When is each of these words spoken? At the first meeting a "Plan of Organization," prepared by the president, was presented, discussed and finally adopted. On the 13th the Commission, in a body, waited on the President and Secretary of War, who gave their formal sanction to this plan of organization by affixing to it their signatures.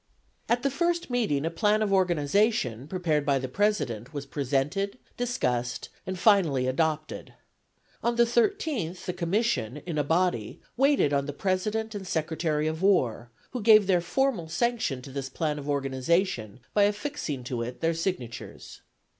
At 0.49 0.63
the 0.63 0.71
first 0.71 1.11
meeting 1.11 1.45
a 1.45 1.51
"Plan 1.51 1.83
of 1.83 1.93
Organization," 1.93 2.87
prepared 2.87 3.23
by 3.23 3.37
the 3.37 3.47
president, 3.47 4.15
was 4.15 4.25
presented, 4.25 4.97
discussed 5.15 5.89
and 6.07 6.17
finally 6.17 6.65
adopted. 6.65 7.35
On 8.03 8.15
the 8.15 8.23
13th 8.23 9.05
the 9.05 9.13
Commission, 9.13 9.77
in 9.85 9.99
a 9.99 10.03
body, 10.03 10.59
waited 10.75 11.13
on 11.13 11.27
the 11.27 11.33
President 11.33 11.93
and 11.93 12.07
Secretary 12.07 12.65
of 12.65 12.81
War, 12.81 13.29
who 13.51 13.61
gave 13.61 13.85
their 13.85 14.01
formal 14.01 14.49
sanction 14.49 15.03
to 15.03 15.11
this 15.11 15.29
plan 15.29 15.59
of 15.59 15.69
organization 15.69 16.61
by 16.73 16.85
affixing 16.85 17.43
to 17.43 17.61
it 17.61 17.81
their 17.81 17.93
signatures. 17.93 18.81